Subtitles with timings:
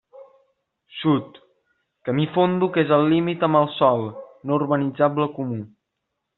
[0.99, 1.37] Sud:
[2.09, 5.63] camí Fondo que és límit amb el sòl no urbanitzable comú.